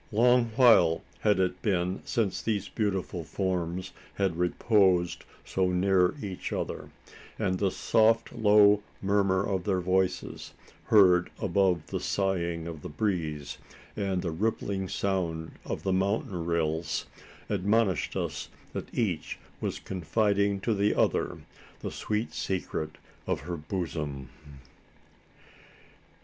[0.11, 6.89] Long while had it been since these beautiful forms had reposed so near each other;
[7.37, 13.59] and the soft low murmur of their voices heard above the sighing of the breeze,
[13.95, 17.05] and the rippling sound of the mountain rills
[17.47, 21.41] admonished us that each was confiding to the other
[21.81, 22.97] the sweet secret
[23.27, 24.29] of her bosom!